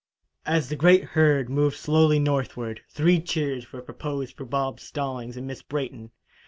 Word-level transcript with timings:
As 0.47 0.69
the 0.69 0.75
great 0.75 1.03
herd 1.03 1.47
moved 1.47 1.77
slowly 1.77 2.17
northward, 2.17 2.81
three 2.89 3.19
cheers 3.21 3.71
were 3.71 3.83
proposed 3.83 4.35
for 4.35 4.45
Bob 4.45 4.79
Stallings 4.79 5.37
and 5.37 5.45
Miss 5.45 5.61
Brayton. 5.61 6.09